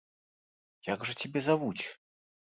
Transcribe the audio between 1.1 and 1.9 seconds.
цябе завуць?